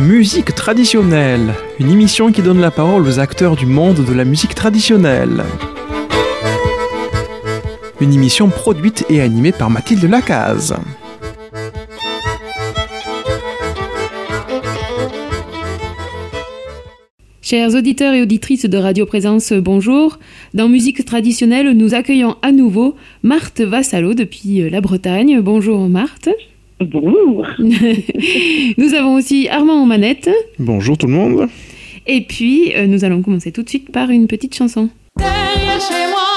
[0.00, 4.54] Musique traditionnelle, une émission qui donne la parole aux acteurs du monde de la musique
[4.54, 5.44] traditionnelle.
[8.00, 10.74] Une émission produite et animée par Mathilde Lacaze.
[17.42, 20.18] Chers auditeurs et auditrices de Radio Présence, bonjour.
[20.54, 25.40] Dans Musique traditionnelle, nous accueillons à nouveau Marthe Vassalo depuis la Bretagne.
[25.42, 26.30] Bonjour Marthe.
[26.80, 27.46] Bonjour.
[27.58, 30.30] nous avons aussi Armand en manette.
[30.58, 31.48] Bonjour tout le monde.
[32.06, 34.88] Et puis, euh, nous allons commencer tout de suite par une petite chanson.
[35.18, 36.29] Chez moi.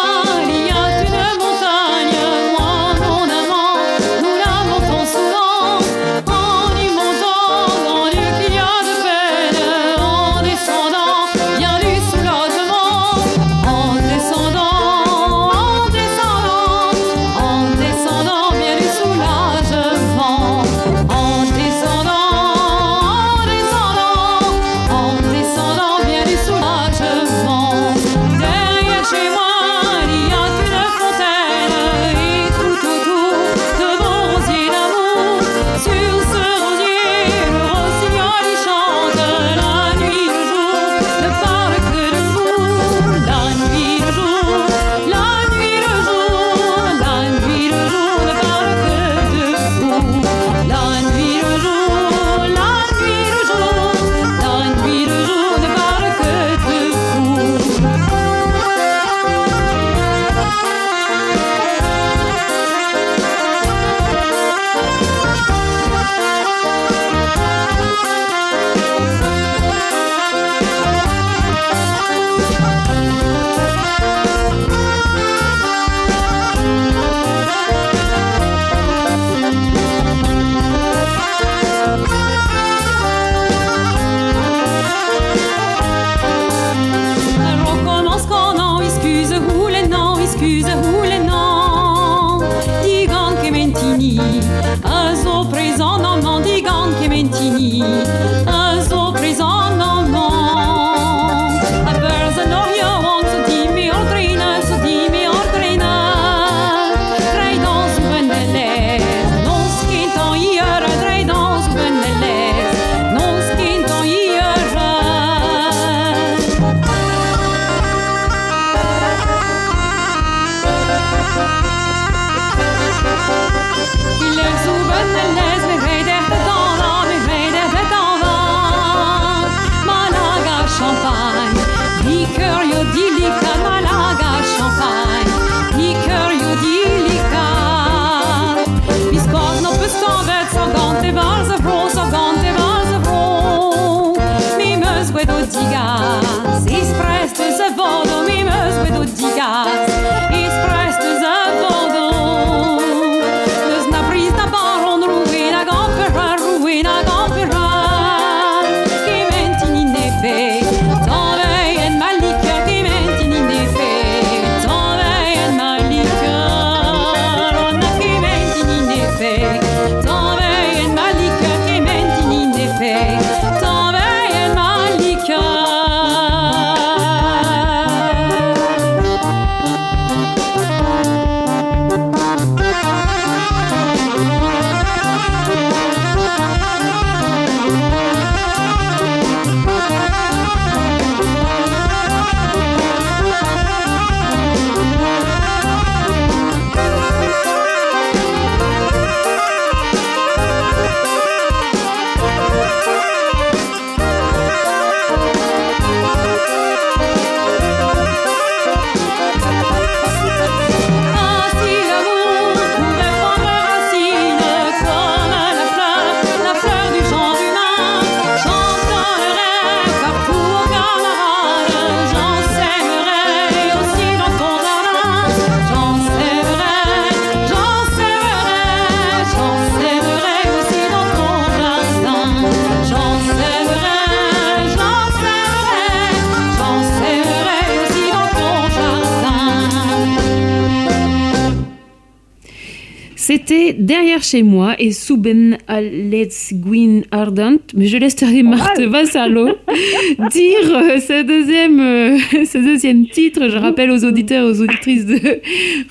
[243.77, 249.47] Derrière chez moi et Let's Gwyn Ardent, mais je laisserai Marthe Vassalo
[250.31, 253.49] dire euh, ce, deuxième, euh, ce deuxième titre.
[253.49, 255.19] Je rappelle aux auditeurs et aux auditrices de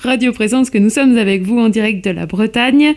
[0.01, 2.93] Radio Présence que nous sommes avec vous en direct de la Bretagne.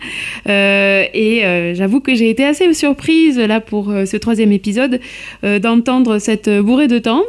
[0.47, 1.41] Euh, et
[1.75, 4.99] j'avoue que j'ai été assez surprise là pour ce troisième épisode
[5.43, 7.23] d'entendre cette bourrée de temps,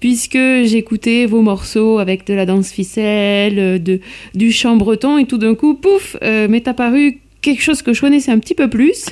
[0.00, 4.00] puisque j'écoutais vos morceaux avec de la danse ficelle, de,
[4.34, 7.07] du chant breton, et tout d'un coup, pouf, m'est apparu
[7.40, 9.06] quelque chose que je connaissais un petit peu plus.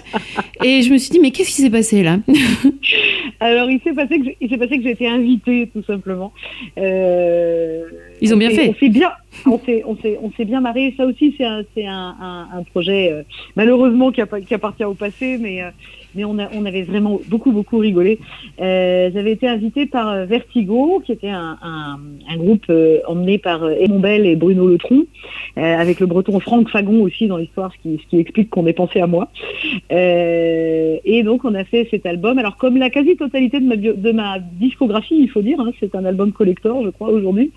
[0.64, 2.18] Et je me suis dit, mais qu'est-ce qui s'est passé là?
[3.40, 6.32] Alors, il s'est passé que j'ai- il s'est passé que j'ai été invitée, tout simplement.
[6.78, 7.84] Euh,
[8.20, 8.68] Ils ont bien fait.
[8.70, 9.10] On s'est bien,
[9.46, 10.94] on s'est, on s'est, on s'est bien marré.
[10.96, 13.22] Ça aussi, c'est un, c'est un, un, un projet euh,
[13.56, 15.70] malheureusement qui, appa- qui appartient au passé, mais euh,
[16.16, 18.18] mais on avait vraiment beaucoup beaucoup rigolé.
[18.60, 21.98] Euh, J'avais été invitée par euh, Vertigo, qui était un,
[22.36, 25.06] groupe euh, emmené par Edmond Bell et Bruno Letron,
[25.56, 29.06] avec le Breton Franck Fagon aussi dans l'histoire, ce qui, explique qu'on ait pensé à
[29.06, 29.28] moi.
[29.90, 32.38] Et donc on a fait cet album.
[32.38, 35.94] Alors comme la quasi-totalité de ma, bio- de ma discographie, il faut dire, hein, c'est
[35.94, 37.52] un album collector, je crois aujourd'hui.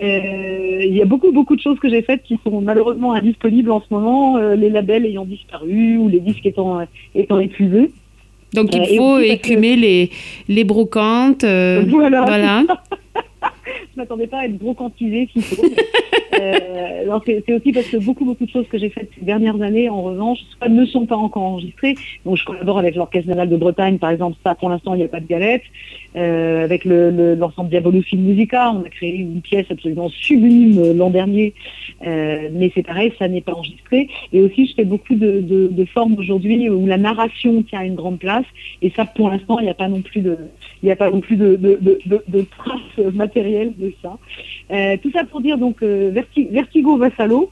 [0.00, 3.80] Il y a beaucoup beaucoup de choses que j'ai faites qui sont malheureusement indisponibles en
[3.80, 6.80] ce moment, les labels ayant disparu ou les disques étant
[7.14, 7.91] étant épuisés.
[8.54, 10.10] Donc il Euh, faut que- écumer les,
[10.48, 11.44] les brocantes.
[11.44, 12.22] euh, voilà.
[12.24, 12.64] voilà.
[13.94, 15.42] Je m'attendais pas à être brocantisée mais,
[16.40, 19.88] euh, c'est aussi parce que beaucoup beaucoup de choses que j'ai faites ces dernières années,
[19.88, 21.94] en revanche, soit ne sont pas encore enregistrées.
[22.24, 24.36] Donc je collabore avec l'Orchestre national de Bretagne, par exemple.
[24.44, 25.62] Ça, pour l'instant, il n'y a pas de galette.
[26.14, 30.78] Euh, avec le- le- l'ensemble Diabolus Film Musica, on a créé une pièce absolument sublime
[30.78, 31.54] euh, l'an dernier.
[32.06, 34.08] Euh, mais c'est pareil, ça n'est pas enregistré.
[34.32, 37.94] Et aussi, je fais beaucoup de, de, de formes aujourd'hui où la narration tient une
[37.94, 38.44] grande place.
[38.82, 40.36] Et ça, pour l'instant, il n'y a pas non plus de,
[40.82, 44.18] il n'y a pas non plus de, de, traces matérielles de ça.
[44.70, 47.50] Euh, tout ça pour dire donc euh, Verti- Vertigo Vassalo.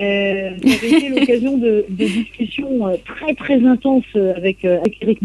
[0.00, 4.96] Euh, J'avais été l'occasion de, de discussions euh, très très intenses euh, avec, euh, avec
[5.02, 5.18] Eric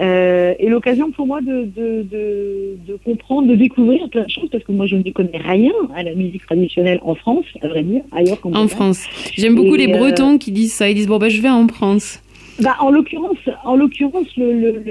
[0.00, 4.48] euh, et l'occasion pour moi de, de, de, de comprendre, de découvrir plein de choses
[4.50, 7.82] parce que moi je ne connais rien à la musique traditionnelle en France, à vrai
[7.82, 8.68] dire, ailleurs qu'en En.
[8.68, 9.04] France.
[9.36, 10.88] J'aime beaucoup Et, les euh, Bretons qui disent ça.
[10.88, 12.20] Ils disent bon ben je vais en France.
[12.62, 14.28] Bah, en l'occurrence, en l'occurrence,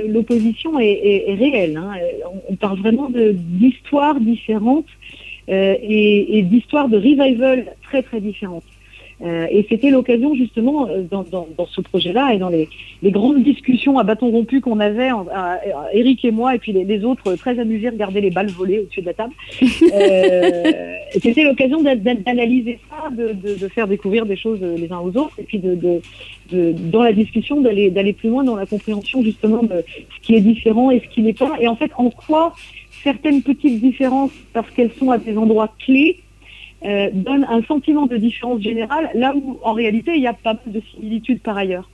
[0.08, 1.78] l'opposition est, est- est réelle.
[1.78, 1.92] hein.
[2.50, 4.86] On, on parle vraiment d'histoires différentes
[5.48, 8.64] et, et d'histoires de revival très très différentes.
[9.22, 12.68] Euh, et c'était l'occasion justement euh, dans, dans, dans ce projet-là et dans les,
[13.04, 16.60] les grandes discussions à bâton rompu qu'on avait, en- à- à Eric et moi, et
[16.60, 19.34] puis les, les autres euh, très amusés regarder les balles volées au-dessus de la table.
[19.94, 24.76] Euh, c'était l'occasion d'a- d'a- d'analyser ça, de, de, de faire découvrir des choses euh,
[24.78, 26.02] les uns aux autres, et puis de,
[26.92, 29.84] dans la discussion d'aller plus loin dans la compréhension justement de
[30.16, 32.54] ce qui est différent et ce qui n'est pas, et en fait en quoi
[33.04, 36.20] certaines petites différences, parce qu'elles sont à des endroits clés,
[36.86, 40.54] euh, donnent un sentiment de différence générale, là où en réalité il y a pas
[40.54, 41.90] mal de similitudes par ailleurs.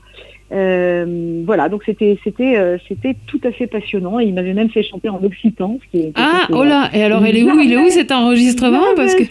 [0.52, 4.70] Euh, voilà, donc c'était c'était euh, c'était tout à fait passionnant et il m'avait même
[4.70, 7.60] fait chanter en occitan, ce qui est Ah oh là et alors elle est où?
[7.60, 8.82] Il est où cet enregistrement?
[8.96, 9.24] Parce que.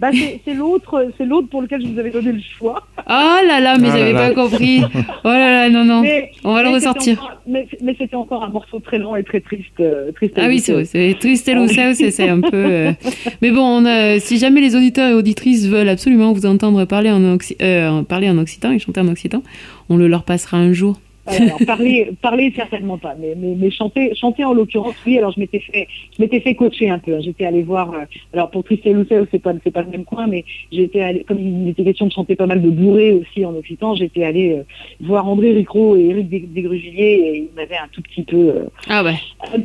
[0.00, 0.10] Bah,
[0.44, 2.82] c'est l'autre, c'est l'autre pour lequel je vous avais donné le choix.
[2.98, 4.82] oh là là mais Ah j'avais pas compris.
[5.24, 6.00] Oh là là non non.
[6.02, 7.14] Mais, On va le ressortir.
[7.22, 9.78] encore- mais mais c'était encore un morceau très lent et très triste.
[9.80, 12.50] euh, triste à Ah oui, c'est vrai, c'est triste ou ça, c'est c'est un peu.
[12.54, 12.92] euh,
[13.42, 17.10] Mais bon, on a, si jamais les auditeurs et auditrices veulent absolument vous entendre parler
[17.10, 17.22] en,
[17.62, 19.42] euh, parler en occitan et chanter en occitan,
[19.88, 20.98] on le leur passera un jour.
[21.26, 25.16] Alors, parler, parler certainement pas, mais, mais, mais chanter, chanter en l'occurrence, oui.
[25.16, 27.14] Alors je m'étais fait, je m'étais fait coacher un peu.
[27.14, 27.20] hein.
[27.24, 27.94] J'étais allé voir.
[27.94, 28.04] euh,
[28.34, 31.38] alors pour Tristel Loussel, c'est pas, c'est pas le même coin, mais j'étais allé, comme
[31.38, 34.62] il était question de chanter pas mal de bourrées aussi en occitan, j'étais allé euh,
[35.00, 38.64] voir André Ricro et Eric Des- Desgruvilliers et ils m'avaient un tout petit peu, euh,
[38.90, 39.14] Ah ouais.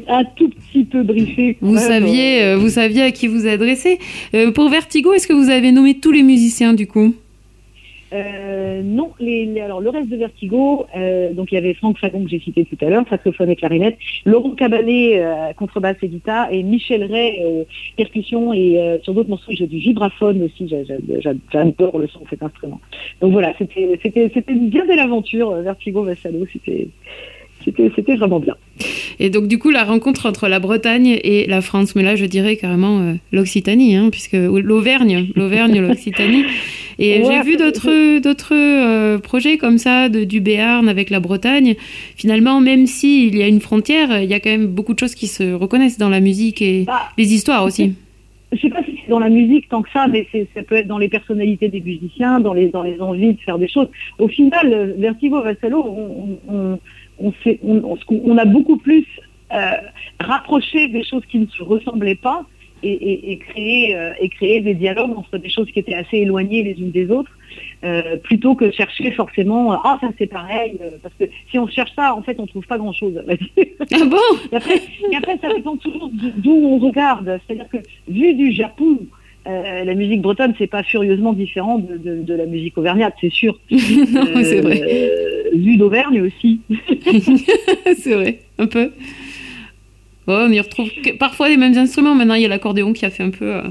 [0.07, 1.57] un, un tout petit peu briefé.
[1.59, 3.99] Vous Ouais, saviez, euh, vous saviez à qui vous adresser.
[4.33, 7.13] Euh, pour Vertigo, est-ce que vous avez nommé tous les musiciens du coup?
[8.11, 11.97] Euh, non, les, les- alors le reste de Vertigo, euh, donc il y avait Franck
[11.99, 16.07] Fagon que j'ai cité tout à l'heure, saxophone et clarinette, Laurent Cabanet, euh, contrebasse et
[16.07, 17.63] guitare, et Michel Ray, euh,
[17.97, 22.07] percussion, et euh, sur d'autres morceaux, joue du vibraphone aussi, j'a- j'a- j'a- j'adore le
[22.07, 22.79] son de cet instrument.
[23.21, 26.87] Donc voilà, c'était c'était bien belle aventure, euh, Vertigo Vassalo, c'était
[27.65, 28.55] c'était vraiment bien.
[29.19, 32.25] Et donc du coup, la rencontre entre la Bretagne et la France, mais là je
[32.25, 36.45] dirais carrément euh, l'Occitanie, hein, puisque l'Auvergne, l'Auvergne, l'Occitanie.
[37.01, 41.19] Et Ouais, j'ai vu d'autres d'autres euh, projets comme ça de, du Béarn avec la
[41.19, 41.75] Bretagne.
[42.15, 45.15] Finalement, même s'il y a une frontière, il y a quand même beaucoup de choses
[45.15, 47.93] qui se reconnaissent dans la musique et Bah, les histoires aussi.
[48.51, 50.87] je sais pas si c'est dans la musique tant que ça, mais ça peut être
[50.87, 53.87] dans les personnalités des musiciens, dans les, dans les envies de faire des choses.
[54.17, 56.79] Au final, euh, Vertigo Vassalo, on, on, on,
[57.19, 57.33] on,
[57.63, 59.05] on- on a beaucoup plus
[59.51, 59.57] euh,
[60.19, 62.45] rapproché des choses qui ne se ressemblaient pas
[62.83, 66.17] et, et- et créer, euh, et créer des dialogues entre des choses qui étaient assez
[66.17, 67.31] éloignées les unes des autres,
[67.83, 72.15] euh, plutôt que chercher forcément ah ça c'est pareil, parce que si on cherche ça,
[72.15, 73.21] en fait on trouve pas grand chose.
[73.91, 74.17] Ah bon?
[74.51, 74.75] Et après,
[75.11, 77.39] et après, ça dépend toujours d'où on regarde.
[77.47, 78.99] C'est-à-dire que vu du Japon,
[79.47, 83.31] euh, la musique bretonne, c'est pas furieusement différent de, de- de la musique auvergnate, c'est
[83.31, 83.59] sûr.
[83.71, 84.79] Non, c'est vrai.
[85.53, 86.61] Euh, vu d'Auvergne aussi.
[87.97, 88.91] c'est vrai, un peu.
[90.27, 92.13] On y retrouve que- parfois les mêmes instruments.
[92.15, 93.45] Maintenant, il y a l'accordéon qui a fait un peu.
[93.55, 93.61] euh,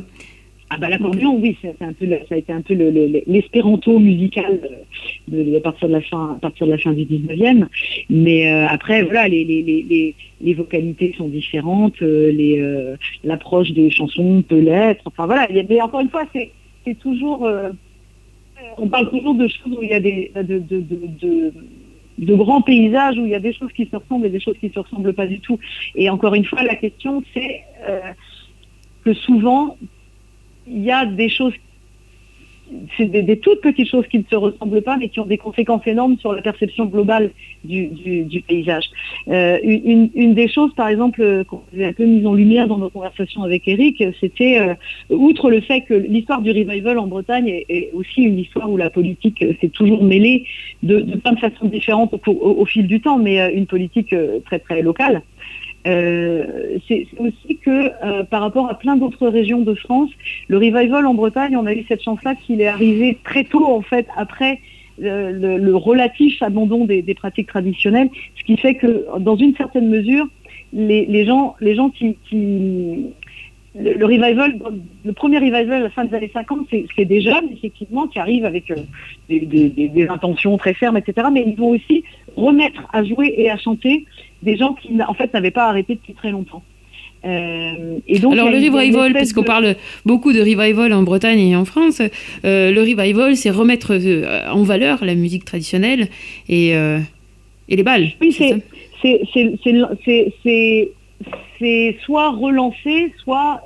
[0.71, 2.91] Ah bah l'accordéon, oui, c'est c'est un peu, le- ça a été un peu le-
[2.91, 4.61] le- l'espéranto musical
[5.29, 7.67] de, de- à partir de la fin, à partir de la fin du 19e.
[8.11, 13.89] Mais euh, après, voilà, les, les, les, les, les vocalités sont différentes, euh, l'approche des
[13.91, 15.03] chansons peut l'être.
[15.07, 16.51] Enfin voilà, mais encore une fois, c'est,
[16.99, 17.47] toujours,
[18.77, 23.35] on parle toujours de choses où il y a de, grands paysages où il y
[23.35, 25.41] a des choses qui se ressemblent et des choses qui ne se ressemblent pas du
[25.41, 25.59] tout.
[25.95, 28.01] Et encore une fois, la question, c'est euh,
[29.05, 29.77] que souvent,
[30.67, 31.55] il y a des choses,
[32.97, 35.87] c'est des, toutes petites choses qui ne se ressemblent pas, mais qui ont des conséquences
[35.87, 37.31] énormes sur la perception globale
[37.65, 38.85] du, paysage.
[39.29, 42.79] Euh, une, des choses, par exemple, euh, qu'on avait un peu mise en lumière dans
[42.79, 44.75] nos conversations avec Eric, c'était, euh,
[45.15, 48.91] outre le fait que l'histoire du revival en Bretagne est, aussi une histoire où la
[48.91, 50.47] politique s'est toujours mêlée
[50.83, 54.83] de, plein de façons différentes au, au- fil du temps, mais une politique très très
[54.83, 55.23] locale.
[55.87, 60.11] Euh, c'est aussi que euh, par rapport à plein d'autres régions de France,
[60.49, 63.81] le revival en Bretagne, on a eu cette chance-là qu'il est arrivé très tôt en
[63.81, 64.61] fait après
[65.03, 70.27] euh, le, relatif abandon des, pratiques traditionnelles, ce qui fait que dans une certaine mesure,
[70.73, 74.59] les, gens, les gens qui, le, revival,
[75.05, 76.67] le premier revival à la fin des années 50,
[76.97, 78.73] c'est des jeunes effectivement qui arrivent avec
[79.31, 81.29] des- des intentions très fermes, etc.
[81.33, 82.03] Mais ils vont aussi
[82.37, 84.05] remettre à jouer et à chanter
[84.43, 86.63] des gens qui en fait n'avaient pas arrêté depuis très longtemps.
[87.25, 89.75] Euh, et donc, Alors le revival, puisqu'on de- parle
[90.07, 92.01] beaucoup de revival en Bretagne et en France,
[92.45, 96.07] euh, le revival, c'est remettre euh, en valeur la musique traditionnelle
[96.49, 97.01] et, euh,
[97.69, 98.13] et les balles.
[98.21, 98.63] Oui, c'est
[102.05, 103.63] soit relancer, soit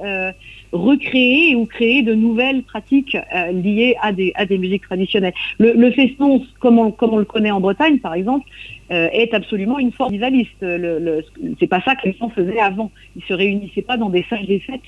[0.72, 5.34] recréer ou créer de nouvelles pratiques euh, liées à des à des musiques traditionnelles.
[5.58, 8.46] Le, le feston, comme on comme on le connaît en Bretagne, par exemple,
[8.90, 10.50] euh, est absolument une forme rivaliste.
[10.62, 11.24] Le, le,
[11.60, 12.90] c'est pas ça que les gens faisaient avant.
[13.16, 14.80] Ils se réunissaient pas dans des salles des fêtes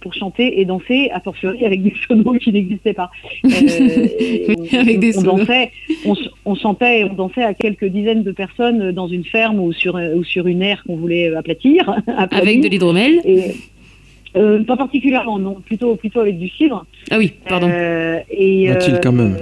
[0.00, 3.08] pour chanter et danser, a fortiori avec des sonos qui n'existaient pas.
[3.44, 3.48] Euh,
[4.80, 5.70] avec des on dansait,
[6.04, 9.72] on, on chantait et on dansait à quelques dizaines de personnes dans une ferme ou
[9.72, 12.00] sur, un- ou sur une aire qu'on voulait aplatir.
[12.16, 13.20] Avec de l'hydromel.
[13.24, 13.52] Et,
[14.36, 16.84] euh, pas particulièrement, non, plutôt, plutôt avec du cidre.
[17.10, 17.68] Ah oui, pardon.
[17.70, 19.36] Euh, et, Va-t-il quand même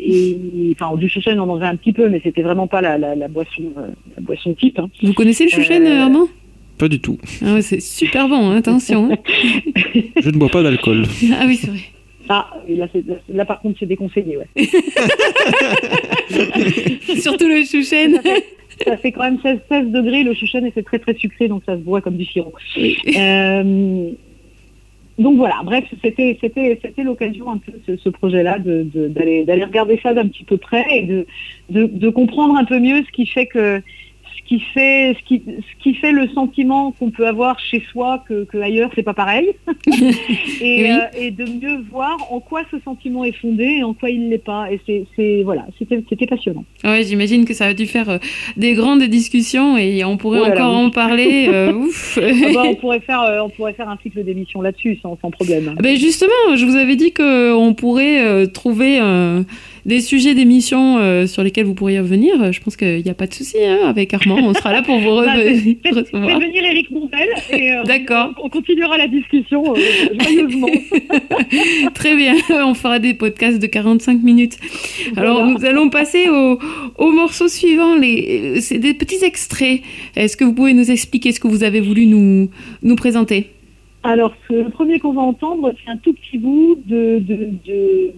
[0.00, 2.96] et, enfin, du chouchen, on en avait un petit peu, mais c'était vraiment pas la,
[2.98, 4.78] la, la boisson, euh, la boisson type.
[4.78, 4.88] hein.
[5.02, 6.28] Vous connaissez le chouchen, euh, Armand?
[6.78, 7.18] Pas du tout.
[7.44, 9.10] ah ouais, C'est super bon, hein, attention.
[9.12, 9.16] hein.
[10.22, 11.04] Je ne bois pas d'alcool.
[11.38, 11.80] Ah oui, c'est vrai.
[12.28, 12.86] Ah, là,
[13.28, 14.46] là, par contre, c'est déconseillé, ouais.
[17.20, 18.20] Surtout le chouchen.
[18.86, 21.62] Ça fait, quand même 16, 16 degrés, le chouchen, et c'est très très sucré, donc
[21.66, 22.52] ça se boit comme du sirop.
[23.16, 24.10] Euh,
[25.18, 29.64] donc voilà, bref, c'était c'était c'était l'occasion un peu ce, ce projet-là de- de- d'aller
[29.64, 31.26] regarder ça d'un petit peu près et de,
[31.70, 33.82] de comprendre un peu mieux ce qui fait que
[34.48, 38.44] qui fait ce qui ce qui fait le sentiment qu'on peut avoir chez soi que,
[38.44, 39.50] que ailleurs c'est pas pareil
[39.90, 40.90] et, Oui.
[40.90, 44.30] euh, et de mieux voir en quoi ce sentiment est fondé et en quoi il
[44.30, 46.64] l'est pas et c'est voilà c'était passionnant.
[46.82, 48.18] Ouais, j'imagine que ça a dû faire euh,
[48.56, 50.84] des grandes discussions et on pourrait Oh encore oui.
[50.86, 51.48] en parler.
[51.52, 52.18] euh, ouf.
[52.20, 55.74] Ah bah, on pourrait faire on pourrait faire un cycle d'émission là-dessus sans, sans problème.
[55.78, 58.98] Ah ben justement, je vous avais dit qu'on pourrait euh, trouver
[59.88, 62.52] des sujets d'émission euh, sur lesquels vous pourriez revenir.
[62.52, 64.38] Je pense qu'il n'y a pas de souci hein, avec Armand.
[64.40, 66.38] On sera là pour vous Bah, re- faites- faites- recevoir.
[66.38, 68.34] Venir Eric Montel et euh, D'accord.
[68.40, 69.78] on, on continuera la discussion euh,
[70.20, 70.68] joyeusement.
[71.94, 74.58] Très bien, on fera des podcasts de 45 minutes.
[75.16, 76.58] Alors nous allons passer au,
[76.98, 77.96] au morceau suivant.
[77.96, 79.80] Les, c'est des petits extraits.
[80.16, 82.50] Est-ce que vous pouvez nous expliquer ce que vous avez voulu nous,
[82.82, 83.46] nous présenter?
[84.04, 88.12] Alors, le premier qu'on va entendre, c'est un tout petit bout de, de, de-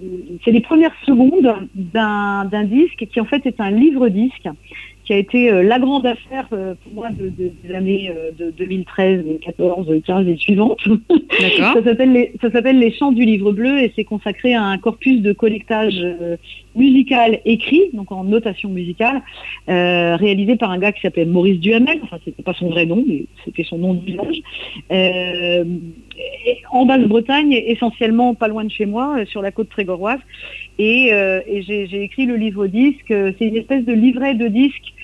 [0.44, 4.48] c'est les premières secondes d'un disque qui en fait est un livre-disque
[5.10, 8.30] qui a été euh, la grande affaire euh, pour moi de, de, des années euh,
[8.38, 10.80] de 2013, 2014, 2015 et suivantes.
[11.40, 16.00] Ça s'appelle les, chants du livre bleu et c'est consacré à un corpus de collectage
[16.74, 19.22] musical écrit, donc en notation musicale,
[19.68, 22.00] euh, réalisé par un gars qui s'appelle Maurice Duhamel.
[22.02, 24.42] Enfin, c'était pas son vrai nom, mais c'était son nom d'usage.
[24.92, 25.64] Euh,
[26.70, 30.20] en Basse-Bretagne, essentiellement pas loin de chez moi, euh, sur la côte trégoroise.
[30.78, 33.08] Et, euh, et j'ai, écrit le livre disque.
[33.08, 34.94] C'est une espèce de livret de disque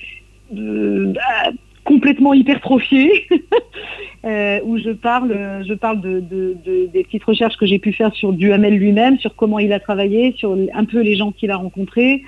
[0.55, 1.51] euh, bah,
[1.87, 3.27] complètement hypertrophié.
[4.25, 5.31] euh, où je parle,
[5.65, 9.17] je parle de, de- de- des petites recherches que j'ai pu faire sur Duhamel lui-même,
[9.19, 12.23] sur comment il a travaillé, sur un peu les gens qu'il a rencontrés,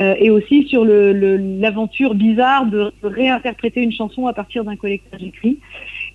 [0.00, 4.76] euh, et aussi sur le- le- l'aventure bizarre de réinterpréter une chanson à partir d'un
[4.76, 5.58] collectage écrit.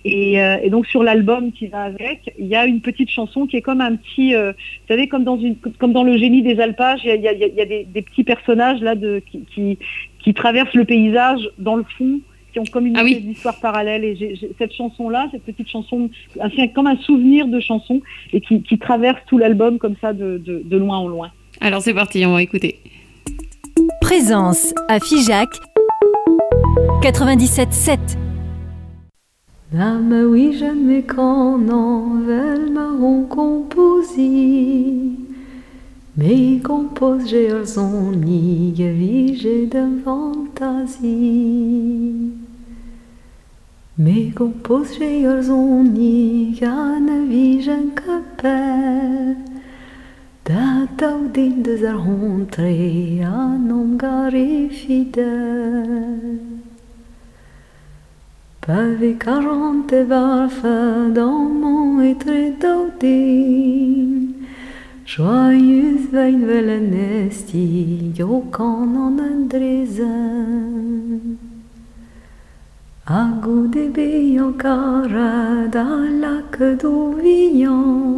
[0.06, 3.46] Et, euh, et donc sur l'album qui va avec, il y a une petite chanson
[3.46, 6.60] qui est comme un petit, vous savez, comme dans une, comme dans le génie des
[6.60, 7.34] alpages, il y a,
[7.66, 9.20] des, petits personnages là de,
[9.52, 9.78] qui,
[10.22, 12.20] qui traversent le paysage dans le fond,
[12.56, 13.22] qui ont comme une Ah oui.
[13.22, 16.08] Et cette chanson-là, cette petite chanson,
[16.56, 18.00] c'est comme un souvenir de chanson
[18.32, 21.30] et qui, qui traverse tout l'album comme ça de, de, de loin en loin.
[21.60, 22.78] Alors c'est parti, on va écouter.
[24.00, 25.48] Présence à Figeac
[27.02, 27.98] 97.7.
[29.72, 35.10] Dame oui jamais qu'en envel marron composi
[36.16, 41.66] Mais compose j'ai son ni vigé de fantasie
[43.98, 49.36] Mais compose j'ai son ni gane vigen kapel
[50.44, 56.38] Da taudin de zar hontre an omgari fidèle.
[58.60, 62.02] Pavé quarante varfes dans mon
[62.60, 64.26] daudin
[65.06, 70.66] Joyeuse veille velenesti Jo canon andrezen
[73.08, 78.10] Agu de beyon cara da lac d'ouviance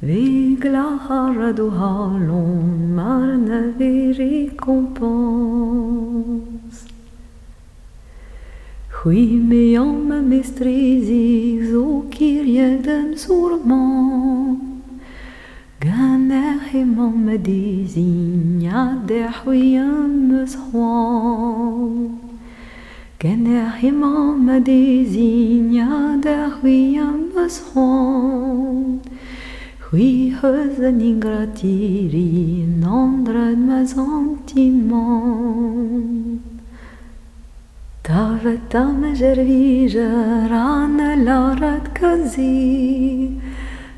[0.00, 5.02] Vigla hara du halon marne vi récompense
[9.04, 14.56] Oui, mais en ma mestrizis o kirjedem surman
[15.80, 20.62] Ganer hemam me désigna der huyam meshan
[22.06, 22.21] Ganer
[23.22, 29.00] hemam me désigna der huyam meshan
[29.92, 35.20] Oui, heusen ingratiri nandred ma sentiment
[38.02, 40.10] Tavetam gervige
[40.50, 43.38] rane larat kazi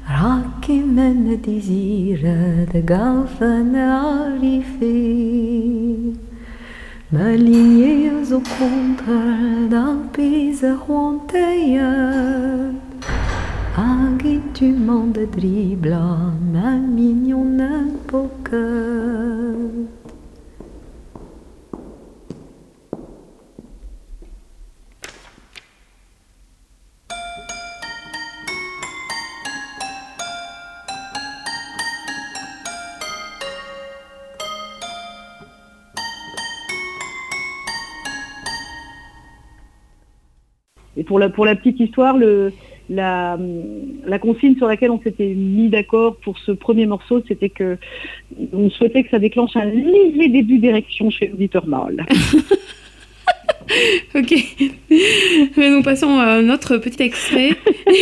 [0.07, 5.01] Raki men désire de gafen arrivé
[6.13, 6.24] Ma
[8.33, 12.73] au contre d'un pays honteilleux
[13.77, 19.94] Agi tu monde dribla ma mignonne poker
[41.05, 42.51] Et pour la, pour la petite histoire, le,
[42.89, 43.39] la,
[44.07, 47.77] la consigne sur laquelle on s'était mis d'accord pour ce premier morceau, c'était que
[48.53, 52.07] on souhaitait que ça déclenche un léger début d'érection chez l'auditeur mâle.
[54.15, 54.33] Ok.
[55.57, 57.51] Mais nous passons à un autre petit extrait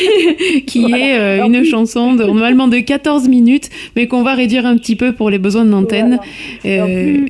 [0.66, 0.98] qui Voilà.
[0.98, 4.96] est euh, une chanson de, normalement de 14 minutes, mais qu'on va réduire un petit
[4.96, 6.18] peu pour les besoins de l'antenne.
[6.66, 7.26] Euh,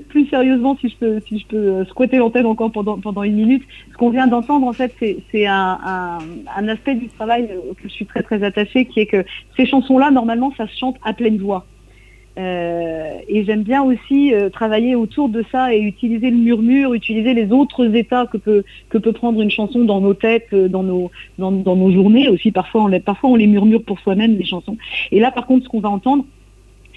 [0.00, 3.36] plus, sérieusement, si je peux, si je peux euh, squatter l'antenne encore pendant, pendant une
[3.36, 6.18] minute, ce qu'on vient d'entendre, en fait, c'est, un, un,
[6.56, 9.24] un aspect du travail auquel je suis très très attachée, qui est que
[9.56, 11.66] ces chansons-là, normalement, ça se chante à pleine voix.
[12.38, 17.34] Euh, et j'aime bien aussi euh, travailler autour de ça et utiliser le murmure, utiliser
[17.34, 21.10] les autres états que peut que peut prendre une chanson dans nos têtes, dans nos
[21.38, 22.50] dans, dans nos journées aussi.
[22.50, 24.78] Parfois on les parfois on les murmure pour soi-même les chansons.
[25.10, 26.24] Et là par contre ce qu'on va entendre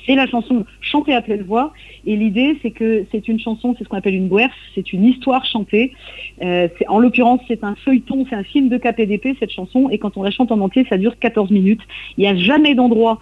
[0.06, 1.74] c'est la chanson chantée à pleine voix.
[2.06, 5.06] Et l'idée, c'est que c'est une chanson, c'est ce qu'on appelle une guerre, c'est une
[5.06, 5.94] histoire chantée.
[6.42, 9.90] Euh, en l'occurrence, c'est un feuilleton, c'est un film de KPDP, cette chanson.
[9.90, 11.82] Et quand on la chante en entier, ça dure 14 minutes.
[12.18, 13.20] Il n'y a jamais d'endroit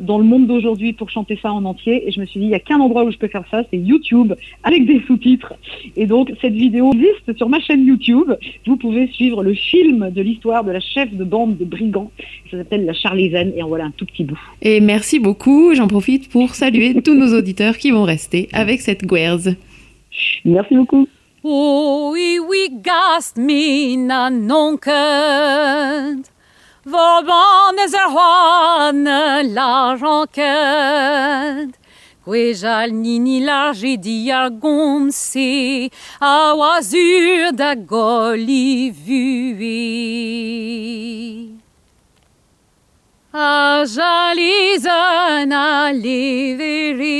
[0.00, 2.08] dans le monde d'aujourd'hui pour chanter ça en entier.
[2.08, 3.62] Et je me suis dit, il n'y a qu'un endroit où je peux faire ça,
[3.70, 5.54] c'est YouTube, avec des sous-titres.
[5.96, 8.32] Et donc, cette vidéo existe sur ma chaîne YouTube.
[8.66, 12.10] Vous pouvez suivre le film de l'histoire de la chef de bande de brigands.
[12.50, 13.52] Ça s'appelle La Charlésienne.
[13.56, 14.38] Et en voilà un tout petit bout.
[14.62, 15.74] Et merci beaucoup.
[15.74, 19.54] J'en profite pour saluer tous nos auditeurs qui vont rester avec cette Guerz.
[20.44, 21.08] Merci beaucoup.
[21.42, 26.22] Oui, oui, gast mina nonkend.
[26.86, 31.74] Vorban is er hoane l'argenkend.
[32.24, 39.82] Gwejal nini large diar gomse, a oazur da goli vue.
[43.34, 47.16] A jalizan a leveri,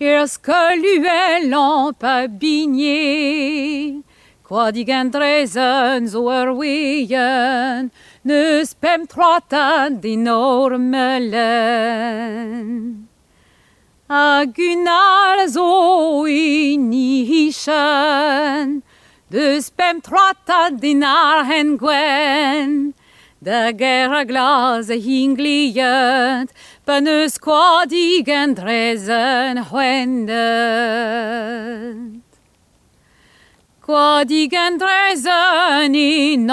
[0.00, 4.02] Ers que luel en pas bigné,
[4.48, 7.90] Quadigen drezen zo er wien,
[8.24, 11.36] nus pem troatan di normelen.
[14.08, 18.80] A gunnar zo i nischen,
[19.28, 22.94] dus pem troatan di narhen gwen,
[23.44, 26.48] de gerra glase hingliet,
[26.86, 30.28] benus quadigen drezen hwenden?
[33.88, 36.48] Quadigen drezen in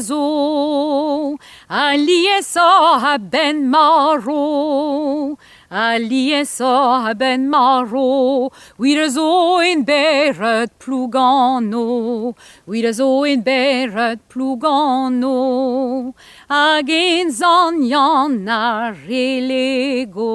[0.00, 1.36] zo,
[1.70, 5.36] alie so ben maro,
[5.70, 12.34] alie so ben maro, wir zo in beret plugano,
[12.66, 16.12] wir zo in beret plugano,
[16.50, 20.34] agin zon yan a relego.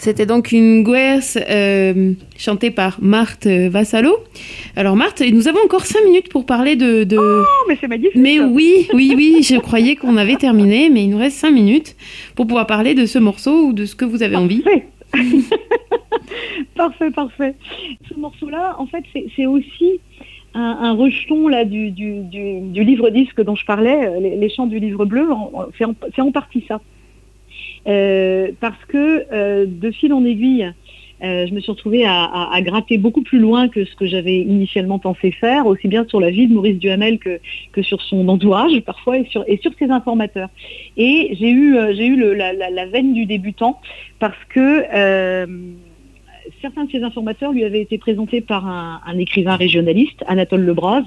[0.00, 4.16] C'était donc une guerse euh, chantée par Marthe Vassalo.
[4.76, 7.02] Alors Marthe, nous avons encore cinq minutes pour parler de...
[7.02, 7.16] de...
[7.18, 8.14] Oh, mais c'est magnifique.
[8.14, 11.96] Mais oui, oui, oui, je croyais qu'on avait terminé, mais il nous reste cinq minutes
[12.36, 14.62] pour pouvoir parler de ce morceau ou de ce que vous avez envie.
[14.62, 14.86] Parfait.
[16.76, 17.54] parfait, parfait.
[18.08, 19.02] Ce morceau-là, en fait,
[19.36, 20.00] c'est- aussi
[20.54, 24.48] un, un rejeton là, du, du, du, du livre-disque dont je parlais, euh, les, les
[24.48, 25.26] chants du livre bleu,
[25.76, 26.80] c'est en, c'est en partie ça.
[27.88, 30.70] Euh, parce que euh, de fil en aiguille,
[31.24, 34.98] euh, je me suis retrouvée à, gratter beaucoup plus loin que ce que j'avais initialement
[34.98, 37.40] pensé faire, aussi bien sur la vie de Maurice Duhamel que,
[37.72, 40.48] que sur son entourage parfois et sur, et sur ses informateurs.
[40.96, 43.80] Et j'ai eu, eu la, veine du débutant
[44.20, 44.82] parce que
[46.62, 51.02] certains de ses informateurs lui avaient été présentés par un, un écrivain régionaliste, Anatole Lebras,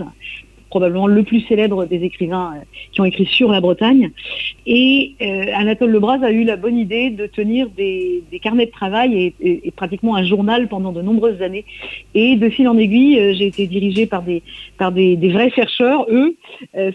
[0.71, 4.10] probablement le plus célèbre des écrivains euh, qui ont écrit sur la Bretagne.
[4.65, 9.34] Et euh, Anatole Lebras a eu la bonne idée de tenir des, carnets de travail
[9.39, 11.65] et, pratiquement un journal pendant de nombreuses années.
[12.15, 14.41] Et de fil en aiguille, euh, j'ai été dirigée par des,
[14.79, 16.36] par des, vrais chercheurs, eux,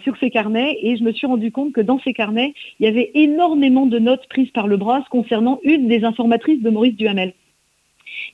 [0.03, 0.79] sur ces carnets.
[0.83, 3.99] Et je me suis rendu compte que dans ces carnets, il y avait énormément de
[3.99, 7.35] notes prises par Lebras concernant une des informatrices de Maurice Duhamel.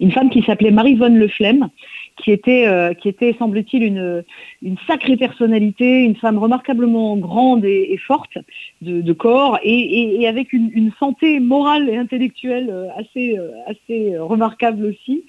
[0.00, 1.68] Une femme qui s'appelait Marie-Vonne Leflemme,
[2.16, 4.24] qui était, euh, qui était semble-t-il, une,
[4.62, 8.36] une sacrée personnalité, une femme remarquablement grande et, forte
[8.80, 13.38] de, de corps et, et- et avec une, une santé morale et intellectuelle euh, assez,
[13.38, 15.24] euh, assez remarquable aussi.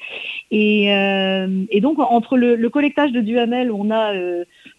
[0.51, 4.13] Et, euh, et donc, entre le, le collectage de Duhamel, on a,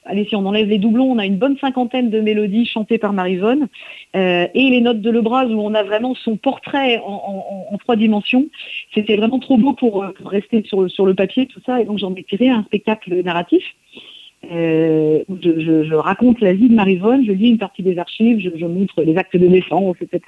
[0.05, 3.12] allez, si on enlève les doublons, on a une bonne cinquantaine de mélodies chantées par
[3.12, 3.69] Marie-Vonne,
[4.17, 8.47] euh, et les notes de Lebras où on a vraiment son portrait en, trois dimensions.
[8.95, 12.14] C'était vraiment trop beau pour, euh, rester sur, le- papier, tout ça, et donc j'en
[12.14, 13.62] ai tiré un spectacle narratif.
[14.51, 19.03] Euh, je, raconte la vie de Marie-Vonne, je lis une partie des archives, je, montre
[19.03, 20.21] les actes de naissance, etc.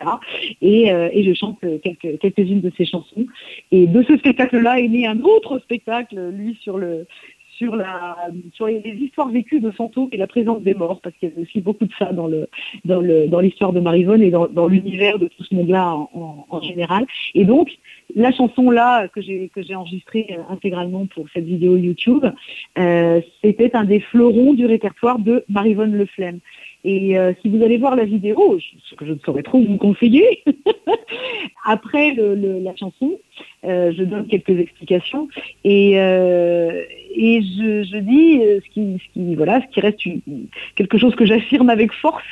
[0.63, 3.27] Et, euh, et je chante quelques, quelques-unes de ses chansons.
[3.73, 7.07] Et de ce spectacle-là est né un autre spectacle, lui, sur le
[7.57, 11.41] sur les, histoires vécues de fantômes et la présence des morts, parce qu'il y a
[11.41, 12.49] aussi beaucoup de ça dans le
[12.85, 17.07] le l'histoire de Marie-Vonne et dans, l'univers de tout ce monde-là en, général.
[17.35, 17.71] Et donc
[18.15, 22.25] la chanson là que j'ai enregistrée euh, intégralement pour cette vidéo YouTube,
[22.79, 26.41] euh, c'était un des fleurons du répertoire de Marie-Vonne Leflemme.
[26.89, 29.77] Et euh, si vous allez voir la vidéo, ce que je ne saurais trop vous
[29.77, 30.45] conseiller,
[31.65, 33.19] après la chanson,
[33.65, 35.27] euh, je donne quelques explications.
[35.65, 36.85] Et, euh,
[37.17, 40.05] je, dis ce qui, reste
[40.77, 42.23] quelque chose que j'affirme avec force,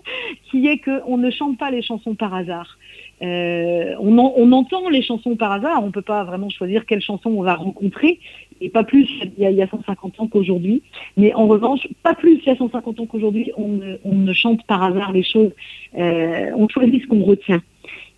[0.50, 2.78] qui est qu'on ne chante pas les chansons par hasard.
[3.20, 7.30] On, on entend les chansons par hasard, on ne peut pas vraiment choisir quelle chanson
[7.30, 8.18] on va rencontrer,
[8.60, 10.82] et pas plus il y a, il y a 150 ans qu'aujourd'hui.
[11.16, 14.82] Mais en revanche, pas plus il y a 150 ans qu'aujourd'hui, on ne, chante par
[14.82, 15.52] hasard les choses,
[15.98, 17.62] Euh, on choisit ce qu'on retient.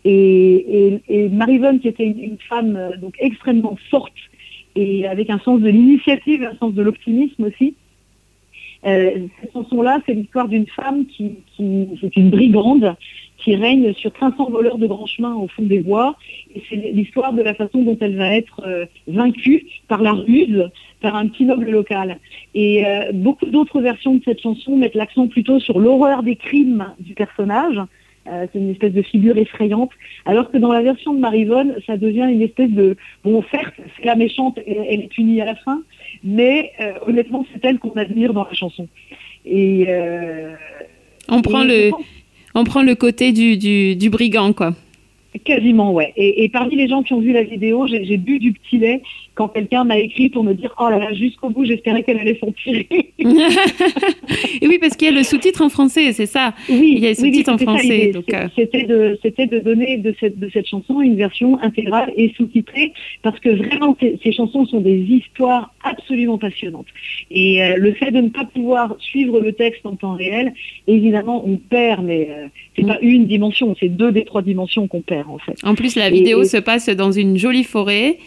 [0.05, 4.13] Et, et, Marie-Vonne, qui était une, femme euh, donc extrêmement forte
[4.75, 7.75] et avec un sens de l'initiative, un sens de l'optimisme aussi,
[8.85, 12.97] euh, cette chanson-là, c'est l'histoire d'une femme qui, c'est une brigande
[13.43, 16.17] qui règne sur 500 voleurs de grands chemins au fond des bois.
[16.55, 20.71] Et c'est l'histoire de la façon dont elle va être euh, vaincue par la ruse,
[21.01, 22.19] par un petit noble local.
[22.55, 26.87] Et euh, beaucoup d'autres versions de cette chanson mettent l'accent plutôt sur l'horreur des crimes
[27.01, 27.81] du personnage.
[28.29, 29.91] Euh, c'est une espèce de figure effrayante,
[30.27, 34.05] alors que dans la version de Marivonne, ça devient une espèce de bon, certes, c'est
[34.05, 35.83] la méchante, elle est punie à la fin,
[36.23, 36.71] mais
[37.05, 38.87] honnêtement, c'est elle qu'on admire dans la chanson.
[39.45, 39.89] Et
[41.29, 41.91] On prend et le,
[42.55, 43.57] on prend le côté du,
[43.97, 44.75] du, brigand, quoi.
[45.45, 46.13] Quasiment, ouais.
[46.17, 49.03] Et, et parmi les gens qui ont vu la vidéo, j'ai bu du petit lait
[49.35, 52.39] quand quelqu'un m'a écrit pour me dire Oh là là, jusqu'au bout, j'espérais qu'elle allait
[52.39, 52.87] s'empirer.
[53.19, 56.55] Et oui, parce qu'il y a le sous-titre en français, c'est ça.
[56.69, 58.49] Oui, Il y a oui, sous-titres en français, euh.
[58.55, 62.93] C'était de, donner de cette, de cette chanson une version intégrale et sous-titrée,
[63.23, 66.87] parce que vraiment, ces, ces chansons sont des histoires absolument passionnantes.
[67.31, 70.53] Et euh, le fait de ne pas pouvoir suivre le texte en temps réel,
[70.87, 72.87] évidemment, on perd, mais euh, c'est Mm.
[72.87, 75.55] pas une dimension, c'est deux des trois dimensions qu'on perd, en fait.
[75.65, 78.19] En plus, la vidéo et- se passe dans une jolie forêt.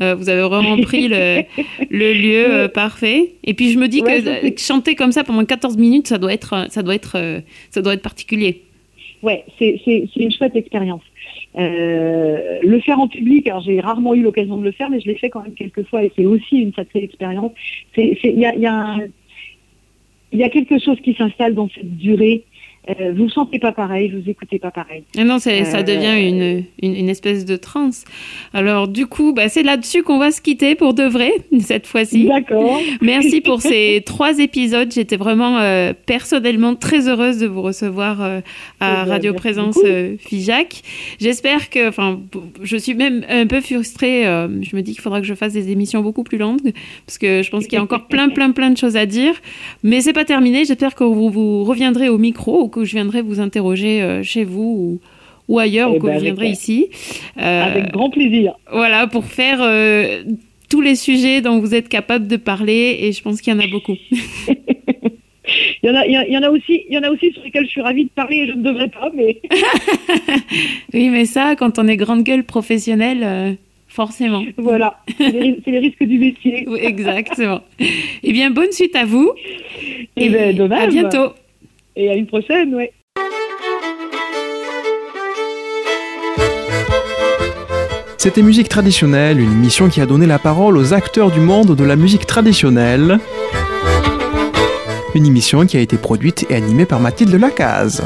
[0.00, 1.42] Euh, vous avez vraiment pris le,
[1.90, 3.32] le lieu euh, parfait.
[3.44, 6.32] Et puis je me dis Ouais, que chanter comme ça pendant 14 minutes, ça doit
[6.32, 8.62] être, ça doit être, euh, ça doit être particulier.
[9.22, 9.80] Ouais, c'est
[10.16, 11.02] une chouette expérience.
[11.58, 15.06] Euh, le faire en public, alors j'ai rarement eu l'occasion de le faire, mais je
[15.06, 17.52] l'ai fait quand même quelques fois et c'est aussi une sacrée expérience.
[17.94, 19.00] C'est- c'est- Il y a, il y, a un-
[20.32, 22.44] il y a quelque chose qui s'installe dans cette durée.
[22.88, 25.04] Euh, vous ne sentez pas pareil, vous écoutez pas pareil.
[25.16, 28.04] Non, ça Euh, devient une, une, une espèce de transe.
[28.52, 32.26] Alors du coup, bah, c'est là-dessus qu'on va se quitter pour de vrai cette fois-ci.
[32.26, 32.80] D'accord.
[33.00, 34.90] Merci pour ces trois épisodes.
[34.92, 38.40] J'étais vraiment euh, personnellement très heureuse de vous recevoir euh,
[38.80, 40.82] à Eh ben, Radio Présence euh, FIJAC.
[41.20, 42.20] J'espère que, enfin,
[42.62, 44.26] je suis même un peu frustrée.
[44.26, 46.72] euh, je me dis qu'il faudra que je fasse des émissions beaucoup plus longues
[47.06, 49.34] parce que je pense qu'il y a encore plein, plein, plein de choses à dire.
[49.84, 50.64] Mais c'est pas terminé.
[50.64, 54.98] J'espère que vous, vous reviendrez au micro que je viendrai vous interroger euh, chez vous
[55.48, 56.88] ou, ou ailleurs Eh ou que ben, vous viendrez ici.
[57.38, 58.54] Euh, Avec grand plaisir.
[58.72, 60.22] voilà, pour faire euh,
[60.68, 63.60] tous les sujets dont vous êtes capable de parler, et je pense qu'il y en
[63.60, 63.96] a beaucoup.
[65.82, 67.02] Il y en a, il y a- il y en a aussi, il y en
[67.02, 69.40] a aussi sur lesquels je suis ravie de parler et je ne devrais pas, mais
[70.94, 73.52] Oui, mais ça, quand on est grande gueule professionnelle, euh,
[73.88, 74.44] forcément.
[74.56, 75.32] voilà, c'est
[75.66, 76.64] les, risques du métier.
[76.68, 77.60] Oui, exactement.
[78.22, 79.32] eh bien, bonne suite à vous.
[80.16, 80.90] Eh ben, de à même.
[80.90, 81.32] bientôt.
[81.96, 82.92] Et à une prochaine, ouais.
[88.16, 91.84] C'était Musique traditionnelle, une émission qui a donné la parole aux acteurs du monde de
[91.84, 93.18] la musique traditionnelle.
[95.14, 98.02] Une émission qui a été produite et animée par Mathilde Lacaze.